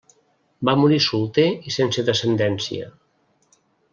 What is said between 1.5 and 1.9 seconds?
i